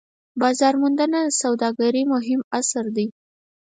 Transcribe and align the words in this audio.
بازارموندنه 0.41 1.19
د 1.27 1.35
سوداګرۍ 1.41 2.03
مهم 2.13 2.39
عنصر 2.55 2.85
دی. 2.95 3.07